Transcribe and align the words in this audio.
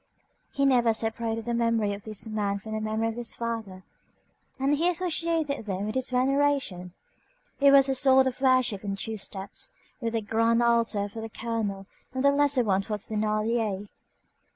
He 0.51 0.65
never 0.65 0.95
separated 0.95 1.45
the 1.45 1.53
memory 1.53 1.93
of 1.93 2.05
this 2.05 2.27
man 2.27 2.57
from 2.57 2.71
the 2.71 2.81
memory 2.81 3.09
of 3.09 3.15
his 3.17 3.35
father, 3.35 3.83
and 4.59 4.73
he 4.73 4.89
associated 4.89 5.65
them 5.67 5.89
in 5.89 5.93
his 5.93 6.09
veneration. 6.09 6.93
It 7.59 7.69
was 7.69 7.87
a 7.87 7.93
sort 7.93 8.25
of 8.25 8.41
worship 8.41 8.83
in 8.83 8.95
two 8.95 9.17
steps, 9.17 9.73
with 9.99 10.13
the 10.13 10.23
grand 10.23 10.63
altar 10.63 11.07
for 11.07 11.21
the 11.21 11.29
colonel 11.29 11.85
and 12.15 12.23
the 12.23 12.31
lesser 12.31 12.63
one 12.63 12.81
for 12.81 12.95
Thénardier. 12.97 13.89